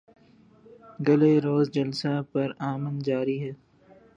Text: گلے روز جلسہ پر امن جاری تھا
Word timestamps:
گلے 1.05 1.33
روز 1.45 1.65
جلسہ 1.75 2.13
پر 2.31 2.47
امن 2.69 2.95
جاری 3.07 3.37
تھا 3.41 3.51